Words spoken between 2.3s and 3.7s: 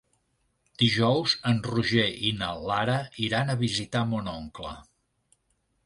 i na Lara iran a